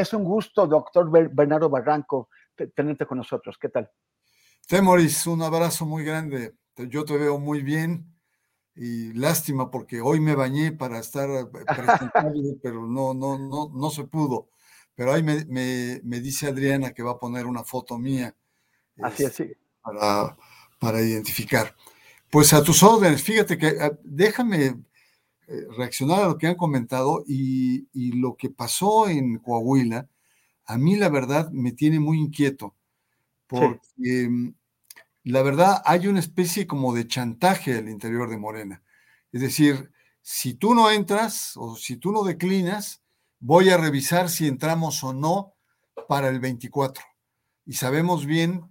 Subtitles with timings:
[0.00, 2.30] Es un gusto, doctor Bernardo Barranco,
[2.74, 3.58] tenerte con nosotros.
[3.60, 3.90] ¿Qué tal?
[4.66, 6.54] Temoris, un abrazo muy grande.
[6.88, 8.10] Yo te veo muy bien
[8.74, 14.04] y lástima porque hoy me bañé para estar presentable, pero no, no, no, no se
[14.04, 14.48] pudo.
[14.94, 18.34] Pero ahí me, me, me, dice Adriana que va a poner una foto mía.
[19.02, 19.52] Así es, sí.
[19.82, 20.34] Para,
[20.78, 21.76] para identificar.
[22.30, 24.82] Pues a tus órdenes, fíjate que déjame
[25.76, 30.08] reaccionar a lo que han comentado y, y, lo que pasó en Coahuila,
[30.66, 32.74] a mí la verdad me tiene muy inquieto,
[33.46, 34.54] porque sí.
[35.24, 38.82] la verdad hay una especie como de chantaje al interior de Morena.
[39.32, 39.90] Es decir,
[40.22, 43.02] si tú no entras o si tú no declinas,
[43.40, 45.54] voy a revisar si entramos o no
[46.08, 47.04] para el 24.
[47.66, 48.62] Y sabemos bien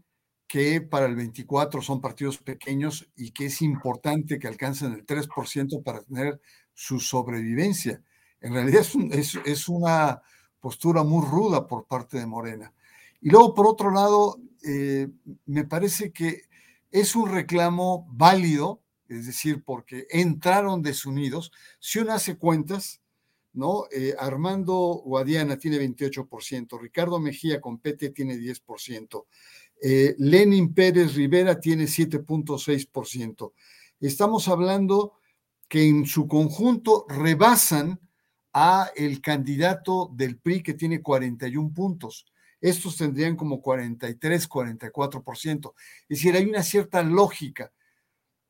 [0.48, 5.84] que para el 24 son partidos pequeños y que es importante que alcancen el 3%
[5.84, 6.42] para tener
[6.80, 8.02] su sobrevivencia.
[8.40, 10.22] En realidad es, es, una
[10.62, 12.74] postura muy ruda por parte de Morena.
[13.20, 15.10] Y luego, por otro lado, eh,
[15.46, 16.44] me parece que
[16.90, 21.52] es un reclamo válido, es decir, porque entraron desunidos.
[21.80, 23.02] Si uno hace cuentas,
[23.52, 23.88] ¿no?
[23.92, 29.26] Eh, Armando Guadiana tiene 28%, Ricardo Mejía con PT tiene 10%,
[29.82, 33.52] eh, Lenin Pérez Rivera tiene 7.6%.
[34.00, 35.19] Estamos hablando
[35.70, 38.02] que en su conjunto rebasan
[38.52, 42.26] a el candidato del PRI que tiene 41 puntos.
[42.60, 45.74] Estos tendrían como 43, 44%.
[45.78, 47.72] Es decir, hay una cierta lógica,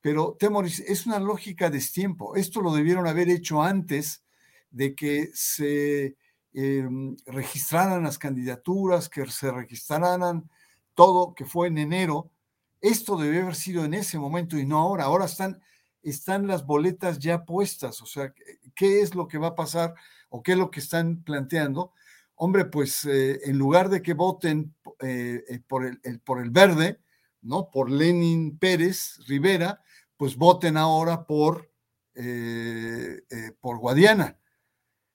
[0.02, 2.36] pero Temoris, es una lógica de destiempo.
[2.36, 4.24] Esto lo debieron haber hecho antes
[4.72, 6.16] de que se
[6.54, 6.88] eh,
[7.26, 10.50] registraran las candidaturas, que se registraran
[10.94, 12.32] todo, que fue en enero.
[12.80, 15.04] Esto debe haber sido en ese momento y no ahora.
[15.04, 15.62] Ahora están
[16.04, 18.34] están las boletas ya puestas, o sea,
[18.76, 19.96] ¿qué es lo que va a pasar
[20.30, 21.94] o qué es lo que están planteando?
[22.36, 26.52] Hombre, pues eh, en lugar de que voten eh, eh, por, el, el, por el
[26.52, 27.02] verde,
[27.42, 27.70] ¿no?
[27.70, 29.84] Por Lenin Pérez Rivera,
[30.16, 31.70] pues voten ahora por,
[33.62, 34.38] por Guadiana.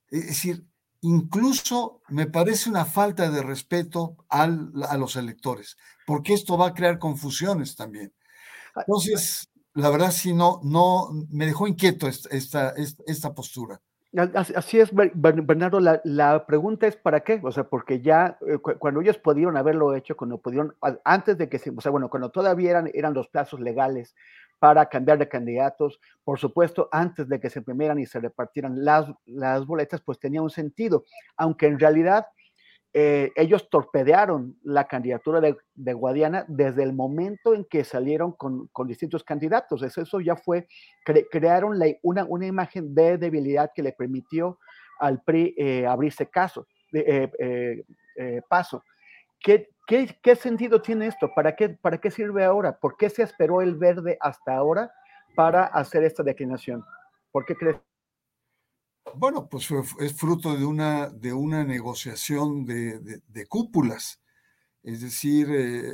[0.09, 0.65] Es decir,
[1.01, 6.73] incluso me parece una falta de respeto al, a los electores, porque esto va a
[6.73, 8.13] crear confusiones también.
[8.75, 12.73] Entonces, la verdad sí no, no, me dejó inquieto esta, esta,
[13.05, 13.79] esta postura.
[14.33, 17.41] Así es, Bernardo, la, la, pregunta es ¿para qué?
[17.43, 21.59] O sea, porque ya eh, cuando ellos pudieron haberlo hecho, cuando pudieron, antes de que
[21.59, 24.15] se, o sea, bueno, cuando todavía eran, eran los plazos legales
[24.57, 29.11] para cambiar de candidatos, por supuesto, antes de que se imprimieran y se repartieran las,
[29.25, 31.03] las boletas, pues tenía un sentido,
[31.35, 32.27] aunque en realidad
[32.97, 38.69] eh, ellos torpedearon la candidatura de, de, Guadiana desde el momento en que salieron con,
[38.87, 39.83] distintos candidatos.
[39.83, 40.65] Eso, eso ya fue,
[41.03, 44.59] cre, crearon una, una, imagen de debilidad que le permitió
[44.97, 47.29] al PRI eh, abrirse caso, eh,
[48.47, 48.81] paso.
[49.41, 51.29] ¿Qué, ¿Qué, ¿Qué, sentido tiene esto?
[51.35, 52.79] ¿Para qué, ¿Para qué sirve ahora?
[52.79, 54.89] ¿Por qué se esperó el verde hasta ahora
[55.35, 56.81] para hacer esta declinación?
[57.33, 57.75] ¿Por qué crees?
[59.13, 59.69] Bueno, pues
[59.99, 64.19] es fruto de una, de una negociación de, cúpulas.
[64.83, 65.91] Es decir, eh,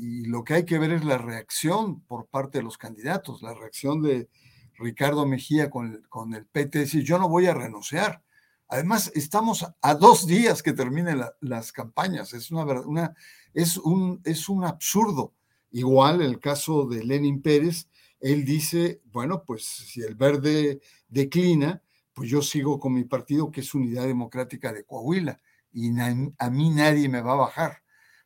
[0.00, 3.54] y lo que hay que ver es la reacción por parte de los candidatos, la
[3.54, 4.28] reacción de
[4.74, 8.22] Ricardo Mejía con el, con el PT, decir, yo no voy a renunciar.
[8.68, 12.32] Además, estamos a dos días que terminen la, las campañas.
[12.32, 13.14] Es, una, una,
[13.54, 15.34] es, un, es un absurdo.
[15.70, 17.88] Igual el caso de Lenin Pérez,
[18.20, 21.82] él dice, bueno, pues si el verde declina,
[22.16, 25.38] pues yo sigo con mi partido, que es Unidad Democrática de Coahuila.
[25.70, 27.82] y a mí nadie me va a bajar.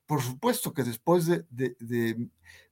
[0.06, 1.44] Por supuesto que después de,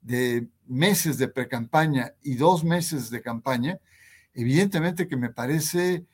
[0.01, 3.81] de meses de precampaña y dos meses de campaña,
[4.33, 6.07] evidentemente que me parece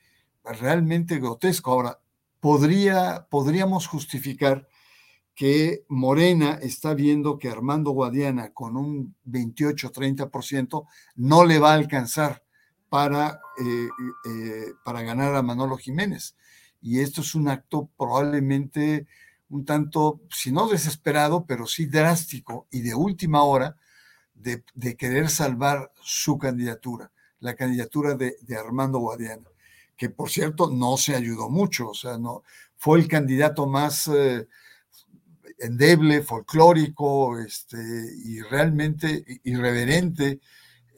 [0.43, 1.71] realmente grotesco.
[1.71, 1.99] Ahora,
[2.39, 4.67] podría, podríamos justificar
[5.35, 12.44] que Morena está viendo que Armando Guadiana con un 28-30% no le va a alcanzar
[12.95, 13.89] para, eh,
[14.23, 16.37] eh, para ganar a Manolo Jiménez.
[16.81, 19.05] Y esto es un acto probablemente
[19.49, 23.75] un tanto, si no desesperado, pero sí drástico y de última hora
[24.33, 24.63] de,
[24.95, 27.11] querer salvar su candidatura,
[27.41, 29.49] la candidatura de, Armando Guadiana,
[29.97, 32.43] que por cierto no se ayudó mucho, o sea, no,
[32.77, 34.07] fue el candidato más...
[34.07, 34.47] Eh,
[35.57, 37.77] endeble, folclórico, este,
[38.25, 40.41] y realmente irreverente,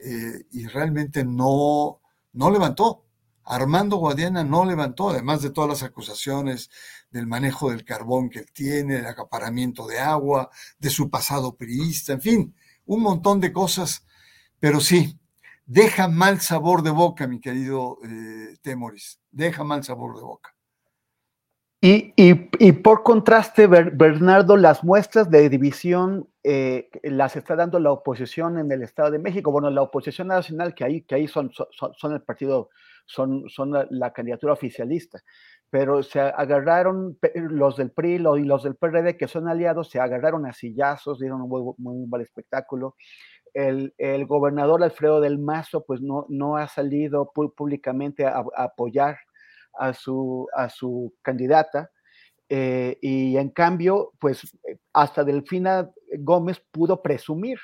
[0.04, 2.00] eh, y realmente no,
[2.32, 3.04] no levantó.
[3.44, 6.70] Armando Guadiana no levantó, además de todas las acusaciones
[7.10, 12.12] del manejo del carbón que él tiene, del acaparamiento de agua, de su pasado priista,
[12.12, 12.54] en fin,
[12.84, 14.04] un montón de cosas,
[14.60, 15.18] pero sí,
[15.64, 20.54] deja mal sabor de boca, mi querido eh, Temoris, deja mal sabor de boca.
[21.80, 28.58] Y, y, por contraste, Bernardo, las muestras de división eh, las está dando la oposición
[28.58, 29.52] en el Estado de México.
[29.52, 32.70] Bueno, la oposición nacional, que ahí, que ahí son, son, el partido,
[33.06, 35.20] son, son la, candidatura oficialista.
[35.70, 40.46] Pero se agarraron los del PRI y los del PRD, que son aliados, se agarraron
[40.46, 42.96] a sillazos, dieron un muy, muy buen espectáculo.
[43.54, 49.18] El, el, gobernador Alfredo del Mazo, pues no, no ha salido públicamente a apoyar
[49.74, 51.90] a su, a su candidata.
[52.48, 54.56] Eh, y en cambio, pues
[54.92, 57.58] hasta Delfina Gómez pudo presumir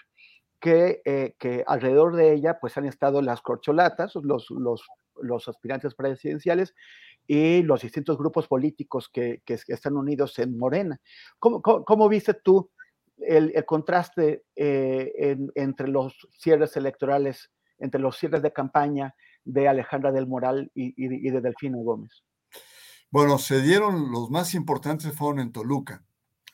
[0.60, 4.82] que, eh, que, alrededor de ella pues han estado las corcholatas, los, los,
[5.22, 6.74] los aspirantes presidenciales
[7.26, 11.00] y los distintos grupos políticos que, que están unidos en Morena.
[11.38, 12.70] ¿Cómo, cómo, viste tú
[13.18, 19.14] el, el contraste eh, entre los cierres electorales, entre los cierres de campaña
[19.44, 22.22] de Alejandra del Moral y, de Delfino Gómez?
[23.10, 26.04] Bueno, se dieron, los más importantes fueron en Toluca,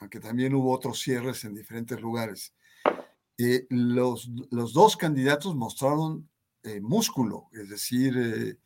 [0.00, 2.54] aunque también hubo otros cierres en diferentes lugares.
[3.38, 6.28] Eh, los, los, dos candidatos mostraron
[6.62, 8.58] eh, músculo, es decir,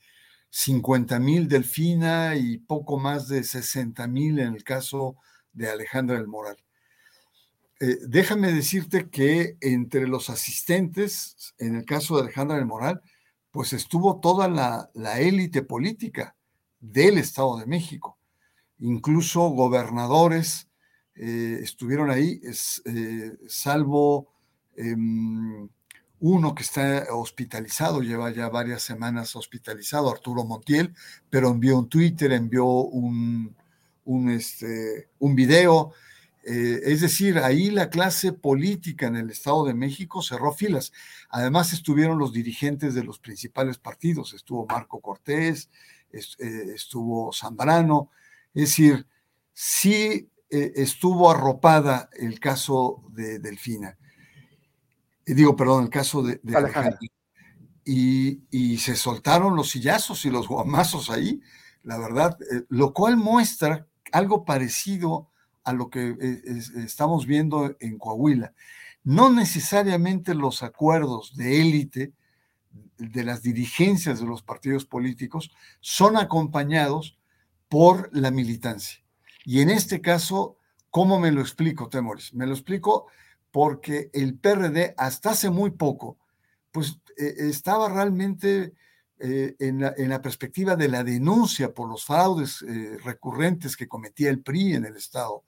[0.51, 5.17] 50 eh, mil Delfina y poco más de 60 mil en el caso
[5.53, 6.57] de Alejandra del Moral.
[8.09, 13.01] déjame decirte que entre los asistentes, en el caso de Alejandra del Moral,
[13.55, 16.35] pues estuvo toda la, élite política
[16.81, 18.19] del Estado de México.
[18.81, 20.67] Incluso gobernadores
[21.15, 24.27] eh, estuvieron ahí, eh, salvo
[24.75, 25.69] em,
[26.19, 30.93] uno que está hospitalizado, lleva ya varias semanas hospitalizado, Arturo Montiel,
[31.31, 33.55] pero envió un Twitter, envió un,
[34.05, 35.93] un, este, un video,
[36.47, 40.93] eh, es decir, ahí la clase política en el Estado de México cerró filas.
[41.31, 45.71] Además estuvieron los dirigentes de los principales partidos, estuvo Marco Cortés,
[46.13, 46.21] eh,
[46.75, 48.11] estuvo Zambrano,
[48.53, 49.07] es decir,
[49.55, 53.97] sí eh, estuvo arropada el caso de Delfina.
[55.25, 56.99] digo, perdón, el caso de, Alejandro.
[57.87, 61.41] Y, y, se soltaron los sillazos y los guamazos ahí,
[61.83, 62.37] la verdad,
[62.69, 65.31] lo cual muestra algo parecido
[65.65, 66.43] a lo que eh,
[66.85, 68.53] estamos viendo en Coahuila.
[69.03, 72.13] No necesariamente los acuerdos de élite
[72.97, 75.51] de las dirigencias de los partidos políticos
[75.81, 77.19] son acompañados
[77.69, 79.03] por la militancia.
[79.45, 80.57] Y en este caso,
[80.91, 82.33] ¿cómo me lo explico, Temores?
[82.35, 83.07] Me lo explico
[83.51, 86.19] porque el PRD hasta hace muy poco,
[86.73, 88.73] pues eh, estaba realmente
[89.21, 92.65] eh, en, la, perspectiva de la denuncia por los fraudes
[93.05, 95.45] recurrentes que cometía el PRI en el Estado,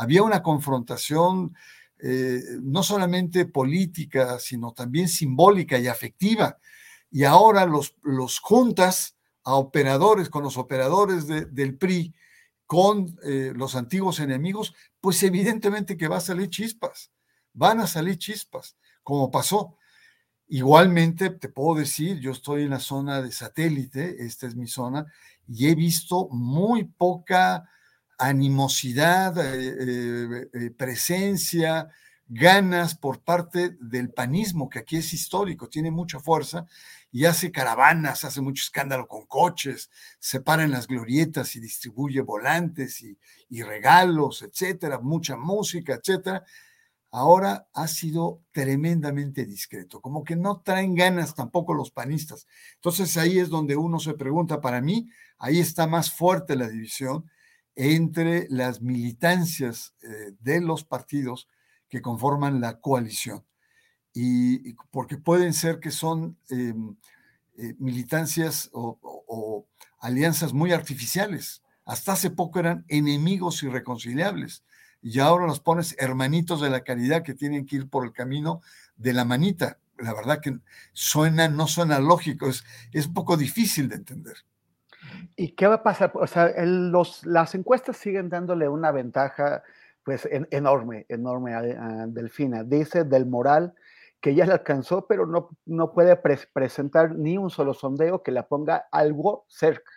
[0.00, 1.54] había una confrontación
[1.98, 6.56] eh, no solamente política, sino también simbólica y afectiva.
[7.10, 12.14] Y ahora los, los juntas a operadores, con los operadores del PRI,
[12.64, 17.10] con eh, los antiguos enemigos, pues evidentemente que va a salir chispas,
[17.52, 19.76] van a salir chispas, como pasó.
[20.48, 25.12] Igualmente, te puedo decir, yo estoy en la zona de satélite, esta es mi zona,
[25.46, 27.68] y he visto muy poca
[28.20, 31.88] animosidad, eh, eh, eh, presencia,
[32.28, 36.66] ganas por parte del panismo, que aquí es histórico, tiene mucha fuerza
[37.10, 42.20] y hace caravanas, hace mucho escándalo con coches, se para en las glorietas y distribuye
[42.20, 46.44] volantes y, y regalos, etcétera, mucha música, etcétera.
[47.10, 52.46] Ahora ha sido tremendamente discreto, como que no traen ganas tampoco los panistas.
[52.76, 55.08] Entonces ahí es donde uno se pregunta, para mí,
[55.38, 57.24] ahí está más fuerte la división
[57.76, 61.48] entre las militancias eh, de los partidos
[61.88, 63.44] que conforman la coalición.
[64.12, 66.96] Y, porque pueden ser que son em,
[67.56, 69.66] eh, militancias o,
[70.00, 71.62] alianzas muy artificiales.
[71.84, 74.64] Hasta hace poco eran enemigos irreconciliables.
[75.02, 78.62] Y ahora los pones hermanitos de la caridad que tienen que ir por el camino
[78.96, 79.78] de la manita.
[79.98, 80.58] La verdad que
[80.92, 84.36] suena, no suena lógico, es, es un poco difícil de entender.
[85.40, 86.12] ¿Y qué va a pasar?
[86.16, 86.52] O sea,
[87.24, 89.62] las encuestas siguen dándole una ventaja
[90.02, 92.62] pues enorme, enorme a, Delfina.
[92.62, 93.72] Dice del moral
[94.20, 98.48] que ya le alcanzó, pero no, no puede presentar ni un solo sondeo que la
[98.48, 99.90] ponga algo cerca.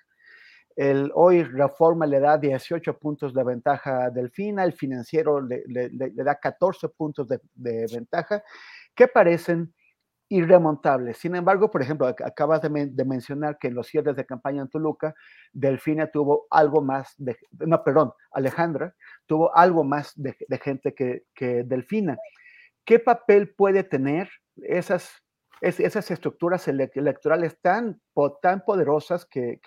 [0.78, 5.90] El, hoy Reforma le da 18 puntos de ventaja a Delfina, el financiero le,
[6.24, 8.42] da 14 puntos de, ventaja,
[8.96, 9.74] que parecen
[10.34, 11.18] irremontables.
[11.18, 12.70] Sin embargo, por ejemplo, acabas de,
[13.06, 15.14] mencionar que en los cierres de campaña en Toluca,
[15.52, 18.96] Delfina tuvo algo más de, no, perdón, Alejandra
[19.28, 22.18] tuvo algo más de, gente que, Delfina.
[22.84, 25.24] ¿Qué papel puede tener esas,
[25.62, 28.02] esas estructuras electorales tan,
[28.42, 29.60] tan poderosas que,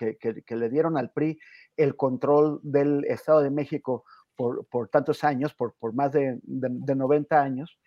[0.49, 1.39] le dieron al PRI
[1.77, 4.03] el control del Estado de México
[4.35, 7.79] por, tantos años, por, por más de, de 90 años?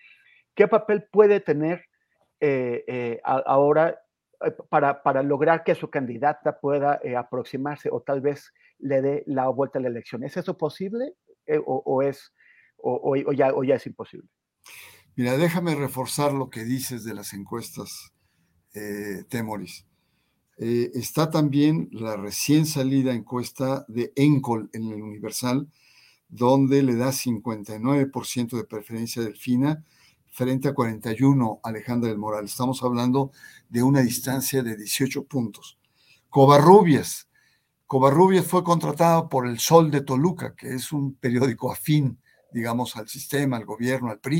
[0.54, 1.89] ¿Qué papel puede tener
[2.40, 4.00] eh, eh, ahora
[4.42, 9.48] eh, para, para, lograr que su candidata pueda aproximarse o tal vez le dé la
[9.48, 10.24] vuelta a la elección.
[10.24, 11.16] ¿Es eso posible
[11.66, 12.32] o, es,
[13.36, 14.26] ya, o ya es imposible?
[15.16, 18.14] Mira, déjame reforzar lo que dices de las encuestas,
[19.28, 19.86] Temoris.
[20.56, 25.68] está también la recién salida encuesta de Encol en el Universal,
[26.28, 29.84] donde le da 59% de preferencia del FINA
[30.30, 32.44] frente a 41 Alejandra del Moral.
[32.44, 33.32] Estamos hablando
[33.68, 35.78] de una distancia de 18 puntos.
[36.28, 37.28] Covarrubias.
[37.86, 42.20] Covarrubias fue contratada por El Sol de Toluca, que es un periódico afín,
[42.52, 44.39] digamos, al sistema, al gobierno, al PRI.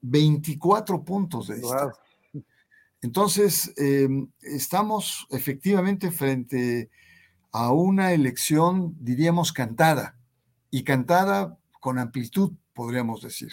[0.00, 2.02] 24 puntos de distancia.
[3.02, 6.90] Entonces, em, estamos efectivamente frente
[7.52, 10.16] a una elección, diríamos, cantada,
[10.70, 13.52] y cantada con amplitud, podríamos decir.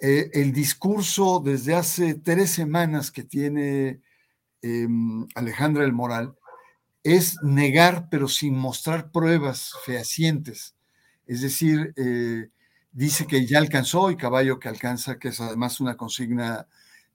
[0.00, 4.00] Eh, el discurso desde hace tres semanas que tiene
[4.62, 6.34] em, Alejandra El Moral
[7.02, 10.74] es negar, pero sin mostrar pruebas fehacientes.
[11.26, 12.48] Es decir, eh,
[12.92, 16.66] dice que ya alcanzó y caballo que alcanza, que es además una consigna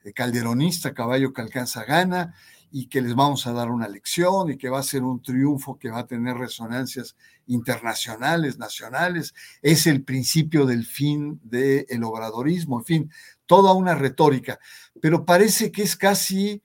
[0.03, 2.33] eh, calderonista, caballo que alcanza gana
[2.71, 5.77] y que les vamos a dar una lección y que va a ser un triunfo
[5.77, 7.15] que va a tener resonancias
[7.47, 9.33] internacionales, nacionales.
[9.61, 13.11] Es el principio del fin del obradorismo, en fin,
[13.45, 14.59] toda una retórica.
[15.01, 16.61] Pero parece que es casi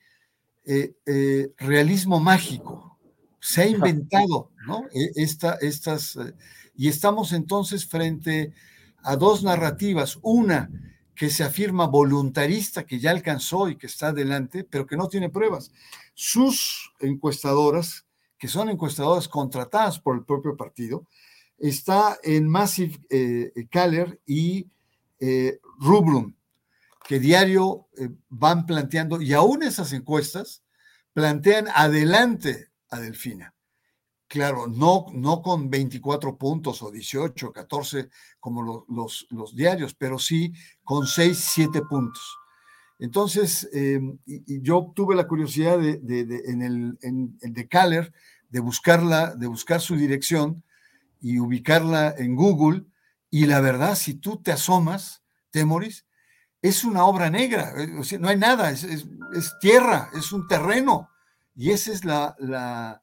[0.65, 2.99] eh, eh, realismo mágico.
[3.41, 4.85] Se ha inventado, ¿no?
[4.93, 6.19] E, esta, estas,
[6.77, 8.70] y estamos entonces frente a
[9.19, 10.19] dos narrativas.
[10.23, 10.71] Una
[11.15, 15.29] que se afirma voluntarista, que ya alcanzó y que está adelante, pero que no tiene
[15.29, 15.71] pruebas.
[16.15, 18.07] Sus encuestadoras,
[18.39, 21.07] que son encuestadoras contratadas por el propio partido,
[21.59, 23.53] está en Massive eh,
[24.27, 24.67] y
[25.21, 26.35] eh, Rubrum,
[27.07, 30.63] que diario eh, van planteando, y aún esas encuestas
[31.13, 33.55] plantean adelante a Delfina.
[34.31, 40.53] Claro, no, no con 24 puntos o 18, 14 como los, los, diarios, pero sí
[40.85, 42.39] con 6, 7 puntos.
[43.01, 48.13] Entonces, em, yo tuve la curiosidad de, de, en el en, de
[48.51, 50.63] de buscarla, de buscar su dirección
[51.21, 52.85] y ubicarla en Google.
[53.31, 56.07] Y la verdad, si tú te asomas, Temoris,
[56.63, 61.09] es una obra negra, eh, no hay nada, es, es, es, tierra, es un terreno.
[61.57, 63.03] Y esa es la, la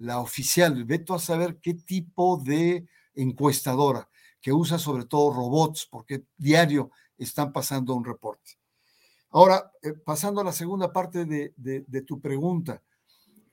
[0.00, 4.08] la oficial, veto a saber qué tipo de encuestadora,
[4.40, 8.52] que usa sobre todo robots, porque diario están pasando un reporte.
[9.30, 12.82] Ahora, eh, pasando a la segunda parte de, tu pregunta,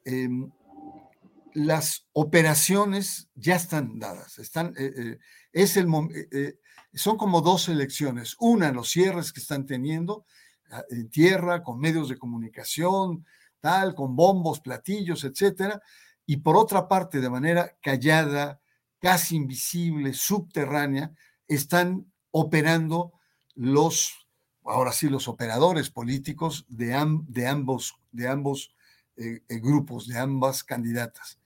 [0.06, 0.50] em,
[1.54, 5.18] las operaciones ya están dadas, están, eh, eh,
[5.52, 5.88] es el,
[6.94, 10.26] son como dos elecciones, una los cierres que están teniendo
[10.72, 13.26] ah, en tierra, con medios de comunicación,
[13.60, 15.82] tal, con bombos, platillos, etcétera,
[16.28, 18.60] y por otra parte, de manera callada,
[19.00, 21.14] casi invisible, subterránea,
[21.48, 23.14] están operando
[23.56, 24.28] los,
[24.66, 26.88] ahora sí, los operadores políticos de,
[27.28, 28.76] de ambos, de ambos
[29.16, 31.40] eh, eh, grupos, de ambas candidatas.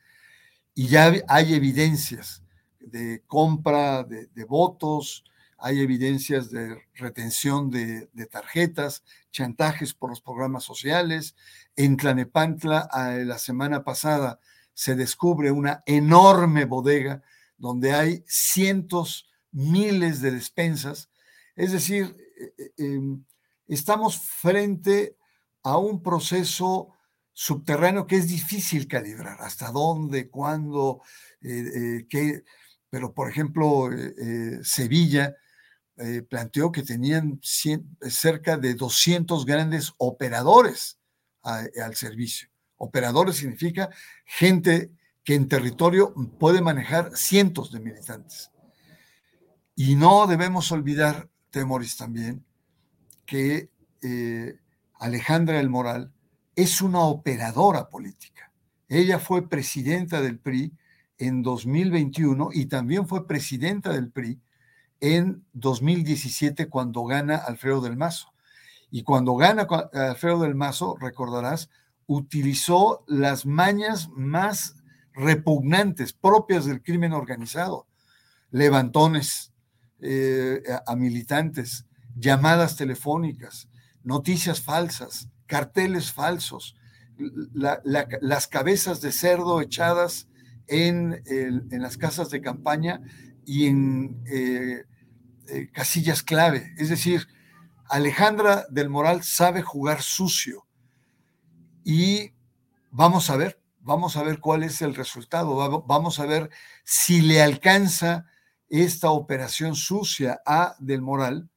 [0.74, 2.44] Y ya hay evidencias
[2.80, 5.24] de compra de, votos,
[5.60, 11.36] hay evidencias de retención de, tarjetas, chantajes por los programas sociales.
[11.76, 12.90] En Tlanepantla,
[13.26, 14.40] la semana pasada,
[14.74, 17.22] se descubre una enorme bodega
[17.58, 21.10] donde hay cientos, miles de despensas.
[21.56, 23.24] Es decir, eh, eh, em,
[23.68, 25.18] estamos frente
[25.64, 26.96] a un proceso
[27.34, 29.42] subterráneo que es difícil calibrar.
[29.42, 30.30] ¿Hasta dónde?
[30.30, 31.02] ¿Cuándo?
[31.42, 32.44] Eh, qué?
[32.90, 33.90] Pero, por ejemplo,
[34.64, 35.34] Sevilla
[36.30, 41.00] planteó que tenían cerca de 200 grandes operadores
[41.42, 42.51] al servicio.
[42.84, 43.92] Operadores significa
[44.26, 44.92] gente
[45.24, 48.50] que en territorio puede manejar cientos de militantes.
[49.76, 52.44] Y no debemos olvidar, Temoris también,
[53.28, 53.70] que
[54.02, 54.58] eh,
[54.96, 56.12] Alejandra del Moral
[56.56, 58.52] es una operadora política.
[58.90, 60.74] Ella fue presidenta del PRI
[61.20, 64.42] en 2021 y también fue presidenta del PRI
[65.02, 68.34] en 2017 cuando gana Alfredo del Mazo.
[68.90, 71.70] Y cuando gana Alfredo del Mazo, recordarás,
[72.14, 74.76] utilizó las mañas más
[75.14, 77.88] repugnantes, propias del crimen organizado,
[78.50, 79.54] levantones
[80.02, 83.70] eh, a militantes, llamadas telefónicas,
[84.04, 86.76] noticias falsas, carteles falsos,
[87.54, 90.28] las cabezas de cerdo echadas
[90.68, 91.24] en,
[91.70, 93.02] las casas de campaña
[93.46, 94.84] y en eh,
[95.48, 96.74] eh, casillas clave.
[96.78, 97.28] Es decir,
[97.90, 100.66] Alejandra del Moral sabe jugar sucio
[101.84, 102.32] y
[102.92, 106.50] vamos a ver, vamos a ver cuál es el resultado, vamos a ver
[106.84, 108.26] si le alcanza
[108.70, 111.50] esta operación sucia a Del Moral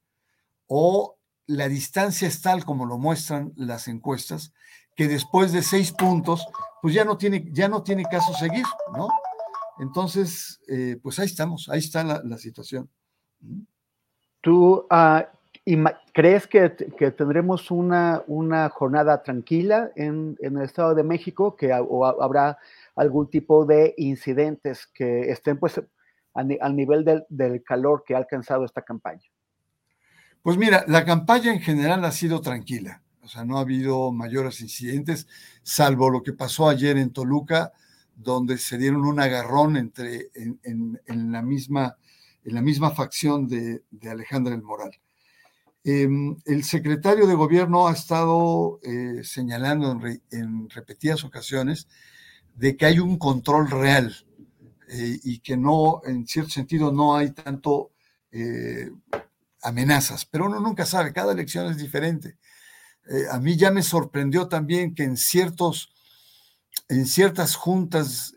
[0.67, 4.53] o la distancia es tal como lo muestran las encuestas,
[4.97, 6.47] que después de seis puntos,
[6.81, 8.65] pues ya no tiene, ya no tiene caso seguir,
[8.97, 9.09] ¿no?
[9.79, 12.89] Entonces, eh, pues ahí estamos, ahí está la, situación.
[14.41, 15.23] ¿Tú uh,
[16.13, 16.69] crees que,
[17.17, 18.23] tendremos una,
[18.73, 22.59] jornada tranquila en, el Estado de México, que o habrá
[22.97, 25.81] algún tipo de incidentes que estén pues
[26.35, 29.25] al nivel del, calor que ha alcanzado esta campaña?
[30.43, 34.61] Pues mira, la campaña en general ha sido tranquila, o sea, no ha habido mayores
[34.61, 35.27] incidentes,
[35.63, 37.73] salvo lo que pasó ayer en Toluca,
[38.15, 41.01] donde se dieron un agarrón entre, en,
[41.33, 41.97] la, misma,
[42.95, 44.93] facción de, Alejandra el Moral.
[45.87, 51.89] Em, el secretario de gobierno ha estado eh, señalando en, repetidas ocasiones
[52.55, 54.17] de que hay un control real
[54.89, 57.93] eh, y que no, en cierto sentido, no hay tanto
[58.33, 58.91] eh,
[59.61, 62.39] amenazas, pero uno nunca sabe, cada elección es diferente.
[63.31, 65.91] a mí ya me sorprendió también que en ciertos
[66.89, 68.35] en ciertas juntas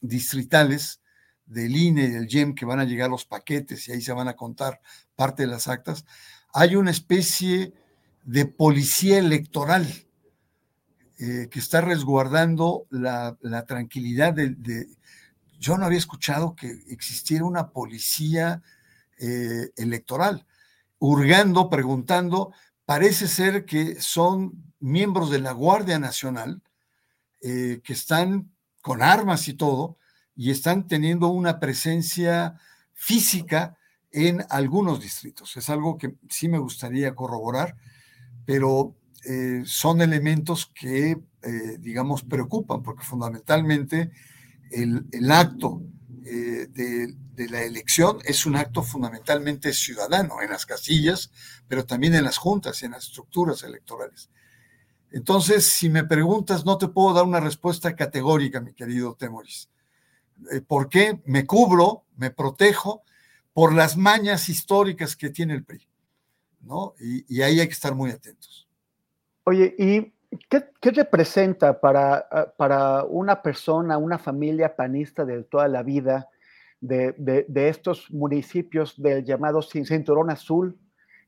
[0.00, 1.00] distritales
[1.46, 4.28] del INE y del GEM que van a llegar los paquetes y ahí se van
[4.28, 4.80] a contar
[5.14, 6.04] parte de las actas,
[6.54, 7.74] hay una especie
[8.22, 9.86] de policía electoral
[11.18, 13.36] eh, que está resguardando la,
[13.66, 14.86] tranquilidad de,
[15.58, 18.62] Yo no había escuchado que existiera una policía
[19.18, 20.46] eh, electoral,
[20.98, 22.52] hurgando, preguntando,
[22.86, 26.62] parece ser que son miembros de la Guardia Nacional,
[27.42, 29.98] eh, que están con armas y todo,
[30.36, 32.58] y están teniendo una presencia
[32.92, 33.76] física
[34.14, 35.56] en algunos distritos.
[35.56, 37.76] Es algo que sí me gustaría corroborar,
[38.46, 38.94] pero
[39.26, 41.10] eh, son elementos que,
[41.42, 44.12] eh, digamos, preocupan, porque fundamentalmente
[44.70, 51.32] el, acto de, de, la elección es un acto fundamentalmente ciudadano en las casillas,
[51.66, 54.30] pero también en las juntas y en las estructuras electorales.
[55.10, 59.70] Entonces, si me preguntas, no te puedo dar una respuesta categórica, mi querido Temoris.
[60.52, 61.20] Eh, ¿Por qué?
[61.24, 63.02] Me cubro, me protejo
[63.54, 65.86] por las mañas históricas que tiene el PRI,
[66.60, 66.94] ¿no?
[66.98, 68.68] Y, ahí hay que estar muy atentos.
[69.44, 70.12] Oye, ¿y
[70.50, 76.28] qué, representa para, ah, para, una persona, una familia panista de toda la vida
[76.80, 80.76] de, estos municipios del llamado Cinturón Azul,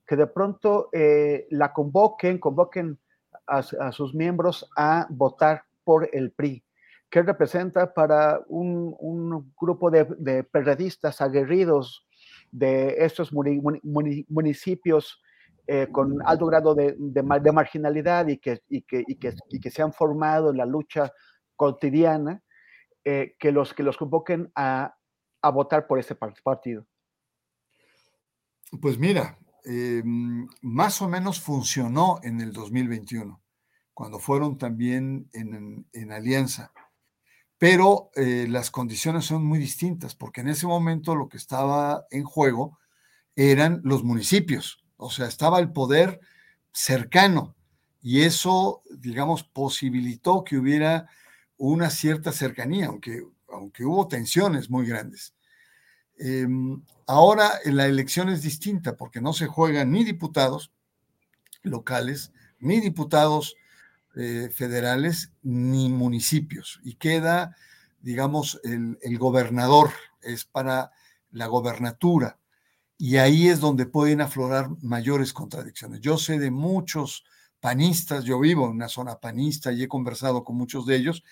[0.07, 2.99] que de pronto eh, la convoquen, convoquen
[3.47, 3.62] a,
[3.93, 6.65] sus miembros a votar por el PRI,
[7.09, 12.06] que representa para un, grupo de, periodistas aguerridos
[12.51, 15.23] de estos municipios
[15.67, 20.51] eh, con alto grado de, marginalidad y que, y, que, y, que, se han formado
[20.51, 21.13] en la lucha
[21.57, 22.43] cotidiana,
[23.05, 24.95] eh, que, los, que los convoquen a,
[25.43, 26.87] a votar por ese partido.
[28.81, 30.03] Pues mira, eh,
[30.63, 33.43] más o menos funcionó en el 2021,
[33.93, 36.73] cuando fueron también en, alianza.
[37.59, 42.25] Pero eh, las condiciones son muy distintas, porque en ese momento lo que estaba en
[42.25, 42.79] juego
[43.35, 46.21] eran los municipios, o sea, estaba el poder
[46.73, 47.55] cercano,
[48.03, 51.09] y eso, digamos, posibilitó que hubiera
[51.57, 55.35] una cierta cercanía, aunque, aunque hubo tensiones muy grandes.
[56.16, 60.73] Em, ahora la elección es distinta porque no se juegan ni diputados
[61.62, 63.57] locales, ni diputados
[64.16, 66.81] eh, federales, ni municipios.
[66.83, 67.57] Y queda,
[68.00, 69.90] digamos, el, el gobernador,
[70.22, 70.90] es para
[71.31, 72.38] la gobernatura.
[72.98, 76.00] Y ahí es donde pueden aflorar mayores contradicciones.
[76.00, 77.24] Yo sé de muchos
[77.61, 81.24] panistas, yo vivo en una zona panista y he conversado con muchos de ellos,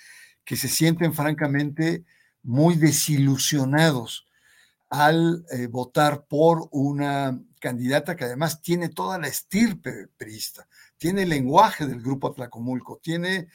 [0.45, 2.05] que se sienten francamente
[2.43, 4.27] muy desilusionados
[4.91, 11.29] al eh, votar por una candidata que además tiene toda la estirpe priista, tiene el
[11.29, 13.49] lenguaje del grupo Atlacomulco, tiene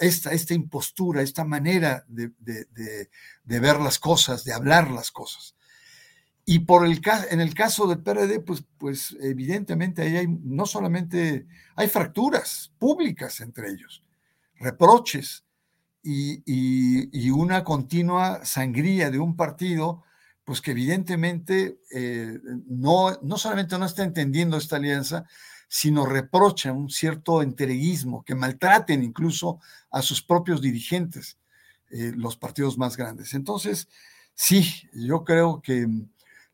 [0.00, 2.30] esta, esta impostura, esta manera de,
[3.44, 5.56] ver las cosas, de hablar las cosas.
[6.46, 11.46] Y por el, en el caso del PRD, pues, pues evidentemente ahí hay no solamente,
[11.74, 14.04] hay fracturas públicas entre ellos,
[14.56, 15.44] reproches
[16.02, 20.02] y, y una continua sangría de un partido
[20.44, 25.24] pues que evidentemente eh, no, no solamente no está entendiendo esta alianza,
[25.76, 29.58] sino reprocha un cierto entereguismo, que maltraten incluso
[29.90, 31.36] a sus propios dirigentes,
[31.90, 33.34] eh, los partidos más grandes.
[33.34, 33.88] Entonces,
[34.34, 35.88] sí, yo creo que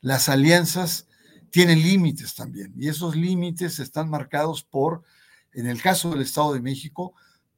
[0.01, 1.07] las alianzas
[1.51, 5.03] tienen límites también, y esos límites están marcados por,
[5.53, 7.13] en el caso del Estado de México,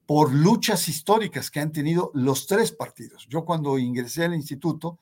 [0.04, 3.28] por luchas históricas que han tenido los tres partidos.
[3.28, 4.98] Yo cuando ingresé al instituto,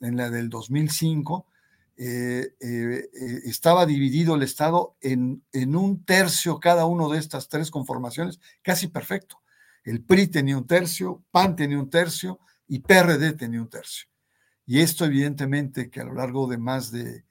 [0.00, 1.44] en la del 2005,
[2.00, 7.48] eh, eh, eh, estaba dividido el Estado en, en, un tercio cada uno de estas
[7.48, 9.42] tres conformaciones, casi perfecto.
[9.82, 14.08] El PRI tenía un tercio, PAN tenía un tercio y PRD tenía un tercio.
[14.64, 17.24] Y esto evidentemente que a lo largo de más de,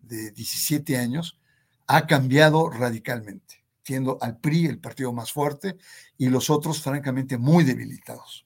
[0.00, 1.38] de 17 años
[1.86, 5.76] ha cambiado radicalmente, siendo al PRI el partido más fuerte
[6.16, 8.45] y los otros francamente muy debilitados.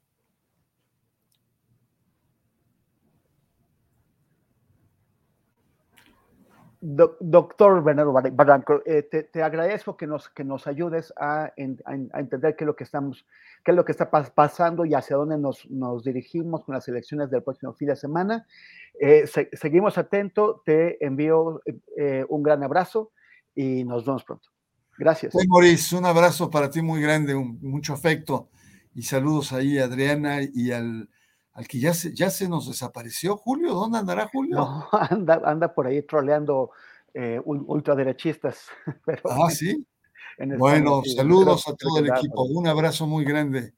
[6.81, 12.66] Doctor Bernardo Barranco, eh, te, agradezco que nos, que nos ayudes a, entender qué es
[12.66, 13.27] lo que estamos,
[13.64, 17.43] qué es lo que está pasando y hacia dónde nos, dirigimos con las elecciones del
[17.43, 18.47] próximo fin de semana.
[18.99, 21.61] Eh, seguimos atentos, te envío
[21.97, 23.12] eh, un gran abrazo
[23.55, 24.49] y nos vemos pronto.
[24.97, 25.33] Gracias.
[25.33, 28.49] Sí, Maurice, un abrazo para ti muy grande, mucho afecto
[28.95, 31.09] y saludos ahí a Adriana y al
[31.61, 33.37] al que ya se, ya se nos desapareció.
[33.37, 34.57] Julio, ¿dónde andará Julio?
[34.57, 36.70] No, anda, anda por ahí troleando
[37.12, 38.68] eh, ultraderechistas.
[39.25, 39.87] ah, sí.
[40.59, 42.44] Bueno, saludos a todo el equipo.
[42.44, 43.75] Un abrazo muy grande.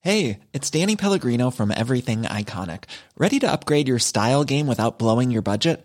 [0.00, 2.84] Hey, it's Danny Pellegrino from Everything Iconic.
[3.18, 5.84] ¿Ready to upgrade your style game without blowing your budget?